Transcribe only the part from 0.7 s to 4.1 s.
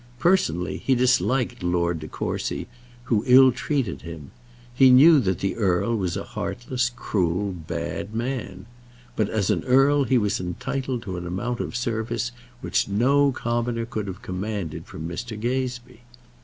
he disliked Lord De Courcy, who ill treated